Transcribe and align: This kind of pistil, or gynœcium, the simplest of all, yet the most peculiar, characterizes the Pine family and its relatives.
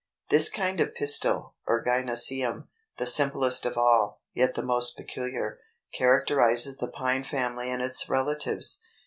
This 0.29 0.49
kind 0.49 0.79
of 0.79 0.95
pistil, 0.95 1.53
or 1.67 1.83
gynœcium, 1.85 2.65
the 2.97 3.05
simplest 3.05 3.67
of 3.67 3.77
all, 3.77 4.19
yet 4.33 4.55
the 4.55 4.63
most 4.63 4.97
peculiar, 4.97 5.59
characterizes 5.93 6.77
the 6.77 6.89
Pine 6.91 7.23
family 7.23 7.69
and 7.69 7.83
its 7.83 8.09
relatives. 8.09 8.79